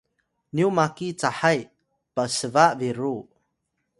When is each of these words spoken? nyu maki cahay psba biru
nyu 0.55 0.67
maki 0.77 1.07
cahay 1.19 1.59
psba 2.15 2.65
biru 2.79 3.15